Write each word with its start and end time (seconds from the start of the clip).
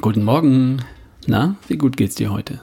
Guten 0.00 0.24
Morgen. 0.24 0.82
Na, 1.26 1.56
wie 1.68 1.76
gut 1.76 1.96
geht's 1.96 2.14
dir 2.14 2.30
heute? 2.30 2.60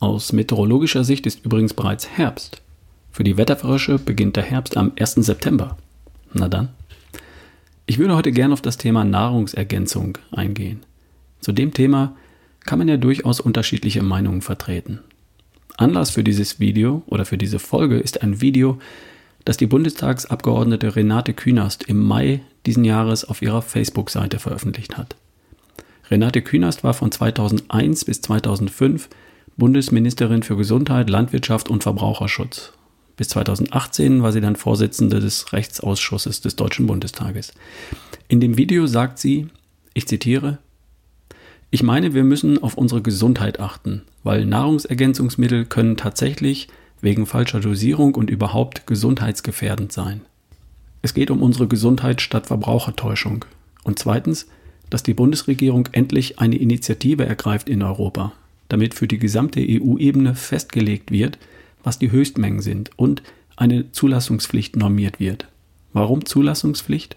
Aus 0.00 0.32
meteorologischer 0.32 1.02
Sicht 1.02 1.26
ist 1.26 1.44
übrigens 1.44 1.74
bereits 1.74 2.08
Herbst. 2.08 2.62
Für 3.10 3.24
die 3.24 3.36
Wetterfrösche 3.36 3.98
beginnt 3.98 4.36
der 4.36 4.44
Herbst 4.44 4.76
am 4.76 4.92
1. 4.98 5.14
September. 5.14 5.76
Na 6.32 6.48
dann. 6.48 6.68
Ich 7.86 7.98
würde 7.98 8.14
heute 8.14 8.32
gern 8.32 8.52
auf 8.52 8.62
das 8.62 8.76
Thema 8.76 9.04
Nahrungsergänzung 9.04 10.18
eingehen. 10.30 10.82
Zu 11.40 11.52
dem 11.52 11.72
Thema 11.74 12.14
kann 12.60 12.78
man 12.78 12.88
ja 12.88 12.96
durchaus 12.96 13.40
unterschiedliche 13.40 14.02
Meinungen 14.02 14.42
vertreten. 14.42 15.00
Anlass 15.76 16.10
für 16.10 16.22
dieses 16.22 16.60
Video 16.60 17.02
oder 17.06 17.24
für 17.24 17.38
diese 17.38 17.58
Folge 17.58 17.98
ist 17.98 18.22
ein 18.22 18.40
Video, 18.40 18.78
das 19.44 19.56
die 19.56 19.66
Bundestagsabgeordnete 19.66 20.94
Renate 20.94 21.34
Künast 21.34 21.84
im 21.84 22.04
Mai 22.06 22.40
diesen 22.66 22.84
Jahres 22.84 23.24
auf 23.24 23.42
ihrer 23.42 23.62
Facebook-Seite 23.62 24.38
veröffentlicht 24.38 24.96
hat. 24.96 25.16
Renate 26.12 26.42
Künast 26.42 26.84
war 26.84 26.92
von 26.92 27.10
2001 27.10 28.04
bis 28.04 28.20
2005 28.20 29.08
Bundesministerin 29.56 30.42
für 30.42 30.58
Gesundheit, 30.58 31.08
Landwirtschaft 31.08 31.70
und 31.70 31.84
Verbraucherschutz. 31.84 32.74
Bis 33.16 33.28
2018 33.28 34.22
war 34.22 34.30
sie 34.30 34.42
dann 34.42 34.56
Vorsitzende 34.56 35.20
des 35.20 35.54
Rechtsausschusses 35.54 36.42
des 36.42 36.54
Deutschen 36.54 36.86
Bundestages. 36.86 37.54
In 38.28 38.40
dem 38.40 38.58
Video 38.58 38.86
sagt 38.86 39.18
sie, 39.18 39.46
ich 39.94 40.06
zitiere, 40.06 40.58
ich 41.70 41.82
meine, 41.82 42.12
wir 42.12 42.24
müssen 42.24 42.62
auf 42.62 42.76
unsere 42.76 43.00
Gesundheit 43.00 43.58
achten, 43.58 44.02
weil 44.22 44.44
Nahrungsergänzungsmittel 44.44 45.64
können 45.64 45.96
tatsächlich 45.96 46.68
wegen 47.00 47.24
falscher 47.24 47.60
Dosierung 47.60 48.16
und 48.16 48.28
überhaupt 48.28 48.86
gesundheitsgefährdend 48.86 49.92
sein. 49.92 50.20
Es 51.00 51.14
geht 51.14 51.30
um 51.30 51.40
unsere 51.40 51.68
Gesundheit 51.68 52.20
statt 52.20 52.48
Verbrauchertäuschung. 52.48 53.46
Und 53.82 53.98
zweitens, 53.98 54.46
dass 54.92 55.02
die 55.02 55.14
Bundesregierung 55.14 55.88
endlich 55.92 56.38
eine 56.38 56.56
Initiative 56.56 57.24
ergreift 57.24 57.70
in 57.70 57.82
Europa, 57.82 58.32
damit 58.68 58.92
für 58.92 59.08
die 59.08 59.18
gesamte 59.18 59.58
EU-Ebene 59.60 60.34
festgelegt 60.34 61.10
wird, 61.10 61.38
was 61.82 61.98
die 61.98 62.12
Höchstmengen 62.12 62.60
sind 62.60 62.90
und 62.96 63.22
eine 63.56 63.90
Zulassungspflicht 63.92 64.76
normiert 64.76 65.18
wird. 65.18 65.48
Warum 65.94 66.26
Zulassungspflicht? 66.26 67.16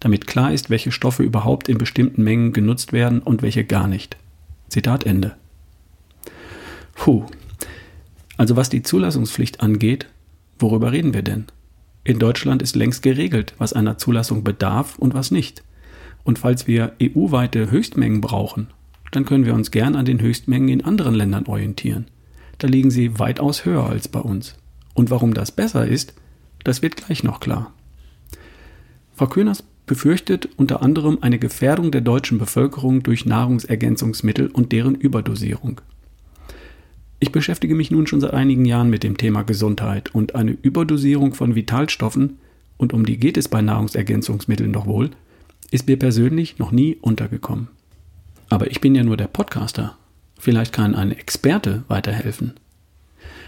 Damit 0.00 0.26
klar 0.26 0.52
ist, 0.52 0.68
welche 0.68 0.92
Stoffe 0.92 1.22
überhaupt 1.22 1.70
in 1.70 1.78
bestimmten 1.78 2.22
Mengen 2.22 2.52
genutzt 2.52 2.92
werden 2.92 3.20
und 3.20 3.40
welche 3.40 3.64
gar 3.64 3.88
nicht. 3.88 4.18
Zitat 4.68 5.06
Ende. 5.06 5.34
Puh. 6.94 7.24
Also 8.36 8.54
was 8.54 8.68
die 8.68 8.82
Zulassungspflicht 8.82 9.62
angeht, 9.62 10.08
worüber 10.58 10.92
reden 10.92 11.14
wir 11.14 11.22
denn? 11.22 11.46
In 12.02 12.18
Deutschland 12.18 12.60
ist 12.60 12.76
längst 12.76 13.00
geregelt, 13.00 13.54
was 13.56 13.72
einer 13.72 13.96
Zulassung 13.96 14.44
bedarf 14.44 14.98
und 14.98 15.14
was 15.14 15.30
nicht. 15.30 15.62
Und 16.24 16.38
falls 16.38 16.66
wir 16.66 16.92
EU-weite 17.00 17.70
Höchstmengen 17.70 18.20
brauchen, 18.20 18.68
dann 19.12 19.24
können 19.24 19.46
wir 19.46 19.54
uns 19.54 19.70
gern 19.70 19.94
an 19.94 20.06
den 20.06 20.20
Höchstmengen 20.20 20.68
in 20.68 20.84
anderen 20.84 21.14
Ländern 21.14 21.46
orientieren. 21.46 22.06
Da 22.58 22.66
liegen 22.66 22.90
sie 22.90 23.18
weitaus 23.18 23.64
höher 23.64 23.84
als 23.84 24.08
bei 24.08 24.20
uns. 24.20 24.56
Und 24.94 25.10
warum 25.10 25.34
das 25.34 25.52
besser 25.52 25.86
ist, 25.86 26.14
das 26.64 26.82
wird 26.82 26.96
gleich 26.96 27.22
noch 27.22 27.40
klar. 27.40 27.72
Frau 29.14 29.26
Kühners 29.26 29.62
befürchtet 29.86 30.48
unter 30.56 30.82
anderem 30.82 31.18
eine 31.20 31.38
Gefährdung 31.38 31.90
der 31.90 32.00
deutschen 32.00 32.38
Bevölkerung 32.38 33.02
durch 33.02 33.26
Nahrungsergänzungsmittel 33.26 34.48
und 34.48 34.72
deren 34.72 34.94
Überdosierung. 34.94 35.80
Ich 37.20 37.32
beschäftige 37.32 37.74
mich 37.74 37.90
nun 37.90 38.06
schon 38.06 38.20
seit 38.20 38.34
einigen 38.34 38.64
Jahren 38.64 38.90
mit 38.90 39.02
dem 39.02 39.16
Thema 39.16 39.42
Gesundheit 39.42 40.14
und 40.14 40.34
eine 40.34 40.52
Überdosierung 40.62 41.34
von 41.34 41.54
Vitalstoffen, 41.54 42.38
und 42.76 42.92
um 42.92 43.06
die 43.06 43.18
geht 43.18 43.36
es 43.36 43.48
bei 43.48 43.62
Nahrungsergänzungsmitteln 43.62 44.72
doch 44.72 44.86
wohl, 44.86 45.10
ist 45.70 45.86
mir 45.86 45.98
persönlich 45.98 46.58
noch 46.58 46.72
nie 46.72 46.96
untergekommen. 46.96 47.68
Aber 48.48 48.70
ich 48.70 48.80
bin 48.80 48.94
ja 48.94 49.02
nur 49.02 49.16
der 49.16 49.26
Podcaster. 49.26 49.96
Vielleicht 50.38 50.72
kann 50.72 50.94
ein 50.94 51.12
Experte 51.12 51.84
weiterhelfen. 51.88 52.54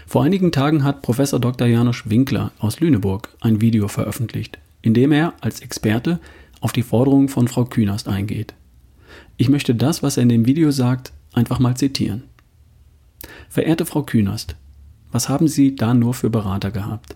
Vor 0.05 0.23
einigen 0.23 0.51
Tagen 0.51 0.83
hat 0.83 1.01
Professor 1.01 1.39
Dr. 1.39 1.67
Janusz 1.67 2.03
Winkler 2.05 2.51
aus 2.59 2.79
Lüneburg 2.79 3.29
ein 3.41 3.61
Video 3.61 3.87
veröffentlicht, 3.87 4.57
in 4.81 4.93
dem 4.93 5.11
er 5.11 5.33
als 5.41 5.59
Experte 5.59 6.19
auf 6.61 6.71
die 6.71 6.83
Forderungen 6.83 7.29
von 7.29 7.47
Frau 7.47 7.65
Künast 7.65 8.07
eingeht. 8.07 8.53
Ich 9.35 9.49
möchte 9.49 9.75
das, 9.75 10.01
was 10.03 10.17
er 10.17 10.23
in 10.23 10.29
dem 10.29 10.45
Video 10.45 10.71
sagt, 10.71 11.13
einfach 11.33 11.59
mal 11.59 11.75
zitieren. 11.75 12.23
Verehrte 13.49 13.85
Frau 13.85 14.03
Künast, 14.03 14.55
was 15.11 15.29
haben 15.29 15.47
Sie 15.47 15.75
da 15.75 15.93
nur 15.93 16.13
für 16.13 16.29
Berater 16.29 16.71
gehabt? 16.71 17.15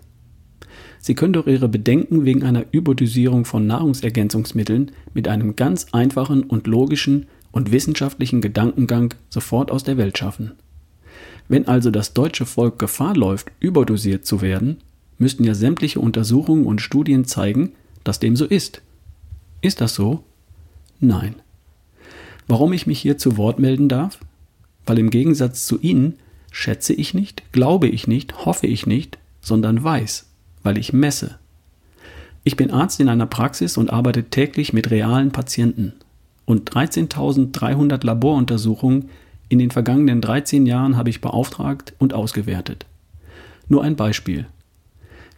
Sie 1.02 1.16
können 1.16 1.32
doch 1.32 1.48
Ihre 1.48 1.68
Bedenken 1.68 2.24
wegen 2.24 2.44
einer 2.44 2.64
Überdosierung 2.70 3.44
von 3.44 3.66
Nahrungsergänzungsmitteln 3.66 4.92
mit 5.12 5.26
einem 5.26 5.56
ganz 5.56 5.88
einfachen 5.90 6.44
und 6.44 6.68
logischen 6.68 7.26
und 7.50 7.72
wissenschaftlichen 7.72 8.40
Gedankengang 8.40 9.12
sofort 9.28 9.72
aus 9.72 9.82
der 9.82 9.96
Welt 9.96 10.16
schaffen. 10.16 10.52
Wenn 11.48 11.66
also 11.66 11.90
das 11.90 12.14
deutsche 12.14 12.46
Volk 12.46 12.78
Gefahr 12.78 13.16
läuft, 13.16 13.50
überdosiert 13.58 14.24
zu 14.24 14.40
werden, 14.40 14.76
müssten 15.18 15.42
ja 15.42 15.54
sämtliche 15.54 15.98
Untersuchungen 15.98 16.66
und 16.66 16.80
Studien 16.80 17.24
zeigen, 17.24 17.72
dass 18.04 18.20
dem 18.20 18.36
so 18.36 18.44
ist. 18.44 18.80
Ist 19.60 19.80
das 19.80 19.96
so? 19.96 20.22
Nein. 21.00 21.34
Warum 22.46 22.72
ich 22.72 22.86
mich 22.86 23.00
hier 23.00 23.18
zu 23.18 23.36
Wort 23.36 23.58
melden 23.58 23.88
darf? 23.88 24.20
Weil 24.86 25.00
im 25.00 25.10
Gegensatz 25.10 25.66
zu 25.66 25.80
Ihnen 25.80 26.14
schätze 26.52 26.92
ich 26.92 27.12
nicht, 27.12 27.42
glaube 27.50 27.88
ich 27.88 28.06
nicht, 28.06 28.46
hoffe 28.46 28.68
ich 28.68 28.86
nicht, 28.86 29.18
sondern 29.40 29.82
weiß, 29.82 30.31
weil 30.62 30.78
ich 30.78 30.92
messe. 30.92 31.38
Ich 32.44 32.56
bin 32.56 32.70
Arzt 32.70 33.00
in 33.00 33.08
einer 33.08 33.26
Praxis 33.26 33.76
und 33.76 33.90
arbeite 33.90 34.24
täglich 34.24 34.72
mit 34.72 34.90
realen 34.90 35.30
Patienten. 35.30 35.92
Und 36.44 36.70
13.300 36.70 38.04
Laboruntersuchungen 38.04 39.08
in 39.48 39.58
den 39.58 39.70
vergangenen 39.70 40.20
13 40.20 40.66
Jahren 40.66 40.96
habe 40.96 41.10
ich 41.10 41.20
beauftragt 41.20 41.94
und 41.98 42.14
ausgewertet. 42.14 42.86
Nur 43.68 43.84
ein 43.84 43.96
Beispiel. 43.96 44.46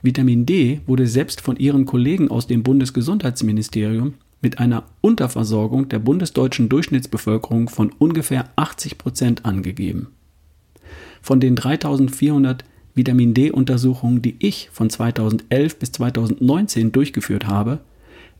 Vitamin 0.02 0.46
D 0.46 0.80
wurde 0.86 1.06
selbst 1.06 1.40
von 1.40 1.56
ihren 1.56 1.84
Kollegen 1.84 2.30
aus 2.30 2.46
dem 2.46 2.62
Bundesgesundheitsministerium 2.62 4.14
mit 4.40 4.58
einer 4.58 4.84
Unterversorgung 5.00 5.88
der 5.88 5.98
bundesdeutschen 5.98 6.68
Durchschnittsbevölkerung 6.68 7.68
von 7.68 7.90
ungefähr 7.98 8.50
80 8.56 8.98
Prozent 8.98 9.44
angegeben. 9.44 10.08
Von 11.22 11.40
den 11.40 11.56
3400 11.56 12.64
Vitamin 12.94 13.34
D-Untersuchungen, 13.34 14.22
die 14.22 14.36
ich 14.38 14.70
von 14.72 14.88
2011 14.88 15.78
bis 15.78 15.92
2019 15.92 16.92
durchgeführt 16.92 17.46
habe, 17.46 17.80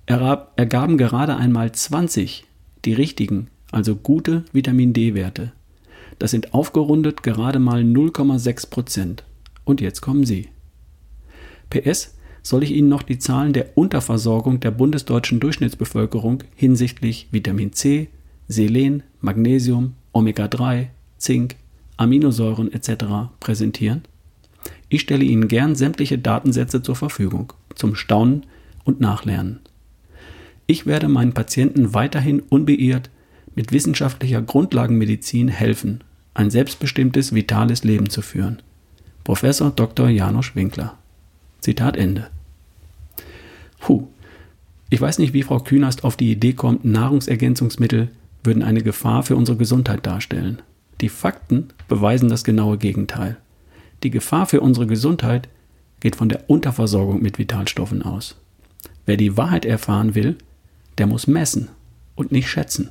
ergaben 0.07 0.99
gerade 0.99 1.37
einmal 1.37 1.73
20 1.73 2.45
die 2.85 2.93
richtigen, 2.93 3.49
also 3.73 3.97
gute 3.97 4.45
Vitamin 4.53 4.93
D-Werte. 4.93 5.53
Das 6.19 6.31
sind 6.31 6.55
aufgerundet 6.55 7.23
gerade 7.23 7.59
mal 7.59 7.83
0,6 7.83 8.71
Prozent. 8.71 9.25
Und 9.65 9.81
jetzt 9.81 10.01
kommen 10.01 10.25
Sie. 10.25 10.49
PS 11.71 12.15
soll 12.43 12.63
ich 12.63 12.73
Ihnen 12.73 12.89
noch 12.89 13.03
die 13.03 13.19
Zahlen 13.19 13.55
der 13.55 13.77
Unterversorgung 13.77 14.61
der 14.61 14.71
bundesdeutschen 14.71 15.41
Durchschnittsbevölkerung 15.41 16.45
hinsichtlich 16.55 17.29
Vitamin 17.33 17.73
C, 17.73 18.09
Selen, 18.47 19.03
Magnesium, 19.21 19.95
Omega-3, 20.13 20.89
Zink, 21.17 21.57
Aminosäuren 21.97 22.71
etc. 22.71 23.33
präsentieren? 23.41 24.03
Ich 24.89 25.01
stelle 25.03 25.25
Ihnen 25.25 25.49
gern 25.49 25.75
sämtliche 25.75 26.19
Datensätze 26.19 26.83
zur 26.83 26.97
Verfügung, 26.97 27.53
zum 27.75 27.95
Staunen 27.95 28.45
und 28.85 29.01
Nachlernen. 29.01 29.61
Ich 30.67 30.87
werde 30.87 31.09
meinen 31.09 31.35
Patienten 31.35 31.95
weiterhin 31.95 32.41
unbeirrt 32.41 33.11
mit 33.55 33.73
wissenschaftlicher 33.73 34.43
Grundlagenmedizin 34.43 35.49
helfen, 35.49 36.03
ein 36.35 36.51
selbstbestimmtes, 36.51 37.35
vitales 37.35 37.85
Leben 37.85 38.09
zu 38.11 38.23
führen. 38.23 38.61
Professor 39.23 39.71
Dr. 39.71 40.09
Janusz 40.09 40.55
Winkler. 40.55 40.99
Zitat 41.61 41.97
Ende. 41.97 42.29
Puh. 43.79 44.09
Ich 44.91 45.01
weiß 45.01 45.19
nicht, 45.19 45.33
wie 45.33 45.43
Frau 45.43 45.61
Künast 45.61 46.05
auf 46.05 46.17
die 46.17 46.31
Idee 46.31 46.53
kommt, 46.53 46.85
Nahrungsergänzungsmittel 46.85 48.09
würden 48.43 48.63
eine 48.63 48.83
Gefahr 48.83 49.23
für 49.23 49.37
unsere 49.37 49.57
Gesundheit 49.57 50.07
darstellen. 50.07 50.61
Die 51.01 51.09
Fakten 51.09 51.69
beweisen 51.89 52.29
das 52.29 52.45
genaue 52.45 52.79
Gegenteil. 52.79 53.37
Die 54.05 54.11
Gefahr 54.11 54.45
für 54.45 54.61
unsere 54.61 54.87
Gesundheit 54.87 55.49
geht 56.01 56.15
von 56.15 56.29
der 56.29 56.51
Unterversorgung 56.51 57.23
mit 57.23 57.39
Vitalstoffen 57.39 58.03
aus. 58.03 58.37
Wer 59.07 59.17
die 59.17 59.39
Wahrheit 59.39 59.65
erfahren 59.65 60.15
will, 60.15 60.37
der 60.99 61.07
muss 61.07 61.27
messen 61.27 61.71
und 62.15 62.31
nicht 62.31 62.51
schätzen. 62.51 62.91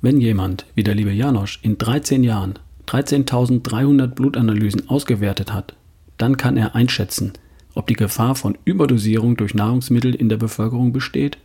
Wenn 0.00 0.22
jemand, 0.22 0.64
wie 0.74 0.82
der 0.82 0.94
liebe 0.94 1.12
Janosch, 1.12 1.60
in 1.62 1.76
13 1.76 2.24
Jahren 2.24 2.58
13.300 2.86 4.06
Blutanalysen 4.06 4.88
ausgewertet 4.88 5.52
hat, 5.52 5.76
dann 6.16 6.38
kann 6.38 6.56
er 6.56 6.74
einschätzen, 6.74 7.34
ob 7.74 7.86
die 7.86 7.94
Gefahr 7.94 8.34
von 8.34 8.56
Überdosierung 8.64 9.36
durch 9.36 9.52
Nahrungsmittel 9.52 10.14
in 10.14 10.30
der 10.30 10.38
Bevölkerung 10.38 10.94
besteht 10.94 11.36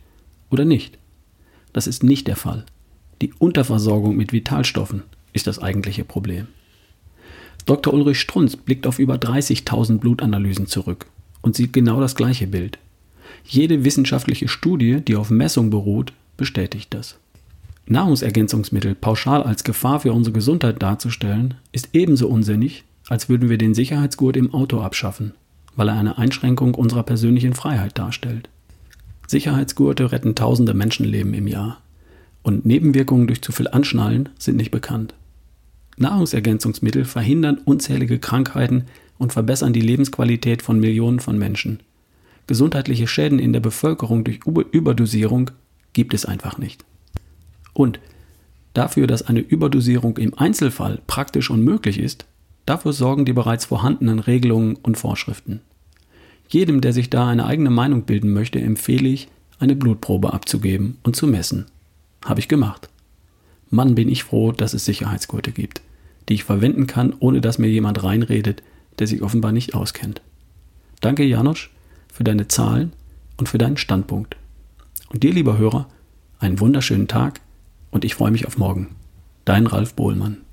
oder 0.48 0.64
nicht. 0.64 0.96
Das 1.74 1.86
ist 1.86 2.02
nicht 2.02 2.26
der 2.26 2.36
Fall. 2.36 2.64
Die 3.20 3.34
Unterversorgung 3.34 4.16
mit 4.16 4.32
Vitalstoffen 4.32 5.02
ist 5.34 5.46
das 5.46 5.58
eigentliche 5.58 6.04
Problem. 6.04 6.48
Dr. 7.66 7.94
Ulrich 7.94 8.20
Strunz 8.20 8.56
blickt 8.56 8.86
auf 8.86 8.98
über 8.98 9.14
30.000 9.14 9.98
Blutanalysen 9.98 10.66
zurück 10.66 11.06
und 11.40 11.56
sieht 11.56 11.72
genau 11.72 12.00
das 12.00 12.14
gleiche 12.14 12.46
Bild. 12.46 12.78
Jede 13.44 13.84
wissenschaftliche 13.84 14.48
Studie, 14.48 15.00
die 15.00 15.16
auf 15.16 15.30
Messung 15.30 15.70
beruht, 15.70 16.12
bestätigt 16.36 16.92
das. 16.92 17.16
Nahrungsergänzungsmittel 17.86 18.94
pauschal 18.94 19.42
als 19.42 19.64
Gefahr 19.64 20.00
für 20.00 20.12
unsere 20.12 20.34
Gesundheit 20.34 20.82
darzustellen, 20.82 21.54
ist 21.72 21.90
ebenso 21.92 22.28
unsinnig, 22.28 22.84
als 23.08 23.28
würden 23.28 23.48
wir 23.48 23.58
den 23.58 23.74
Sicherheitsgurt 23.74 24.36
im 24.36 24.54
Auto 24.54 24.80
abschaffen, 24.80 25.32
weil 25.76 25.88
er 25.88 25.98
eine 25.98 26.16
Einschränkung 26.16 26.74
unserer 26.74 27.02
persönlichen 27.02 27.52
Freiheit 27.52 27.98
darstellt. 27.98 28.48
Sicherheitsgurte 29.26 30.12
retten 30.12 30.34
tausende 30.34 30.74
Menschenleben 30.74 31.34
im 31.34 31.46
Jahr 31.46 31.80
und 32.42 32.66
Nebenwirkungen 32.66 33.26
durch 33.26 33.42
zu 33.42 33.52
viel 33.52 33.68
Anschnallen 33.68 34.28
sind 34.38 34.56
nicht 34.56 34.70
bekannt. 34.70 35.14
Nahrungsergänzungsmittel 35.96 37.04
verhindern 37.04 37.58
unzählige 37.64 38.18
Krankheiten 38.18 38.84
und 39.18 39.32
verbessern 39.32 39.72
die 39.72 39.80
Lebensqualität 39.80 40.62
von 40.62 40.80
Millionen 40.80 41.20
von 41.20 41.38
Menschen. 41.38 41.80
Gesundheitliche 42.46 43.06
Schäden 43.06 43.38
in 43.38 43.52
der 43.52 43.60
Bevölkerung 43.60 44.24
durch 44.24 44.40
Überdosierung 44.44 45.50
gibt 45.92 46.14
es 46.14 46.26
einfach 46.26 46.58
nicht. 46.58 46.84
Und 47.72 48.00
dafür, 48.74 49.06
dass 49.06 49.22
eine 49.22 49.40
Überdosierung 49.40 50.18
im 50.18 50.34
Einzelfall 50.34 51.00
praktisch 51.06 51.50
unmöglich 51.50 51.98
ist, 51.98 52.26
dafür 52.66 52.92
sorgen 52.92 53.24
die 53.24 53.32
bereits 53.32 53.66
vorhandenen 53.66 54.18
Regelungen 54.18 54.76
und 54.76 54.98
Vorschriften. 54.98 55.60
Jedem, 56.48 56.80
der 56.80 56.92
sich 56.92 57.08
da 57.08 57.28
eine 57.28 57.46
eigene 57.46 57.70
Meinung 57.70 58.02
bilden 58.02 58.32
möchte, 58.32 58.60
empfehle 58.60 59.08
ich, 59.08 59.28
eine 59.58 59.76
Blutprobe 59.76 60.34
abzugeben 60.34 60.98
und 61.02 61.16
zu 61.16 61.26
messen. 61.26 61.66
Habe 62.24 62.40
ich 62.40 62.48
gemacht. 62.48 62.88
Mann, 63.74 63.94
bin 63.94 64.08
ich 64.08 64.24
froh, 64.24 64.52
dass 64.52 64.72
es 64.74 64.84
Sicherheitsgurte 64.84 65.52
gibt, 65.52 65.82
die 66.28 66.34
ich 66.34 66.44
verwenden 66.44 66.86
kann, 66.86 67.14
ohne 67.18 67.40
dass 67.40 67.58
mir 67.58 67.68
jemand 67.68 68.02
reinredet, 68.02 68.62
der 68.98 69.06
sich 69.06 69.22
offenbar 69.22 69.52
nicht 69.52 69.74
auskennt. 69.74 70.22
Danke, 71.00 71.24
Janosch, 71.24 71.70
für 72.12 72.24
deine 72.24 72.48
Zahlen 72.48 72.92
und 73.36 73.48
für 73.48 73.58
deinen 73.58 73.76
Standpunkt. 73.76 74.36
Und 75.08 75.22
dir, 75.22 75.32
lieber 75.32 75.58
Hörer, 75.58 75.88
einen 76.38 76.60
wunderschönen 76.60 77.08
Tag 77.08 77.40
und 77.90 78.04
ich 78.04 78.14
freue 78.14 78.30
mich 78.30 78.46
auf 78.46 78.58
morgen. 78.58 78.94
Dein 79.44 79.66
Ralf 79.66 79.94
Bohlmann. 79.94 80.43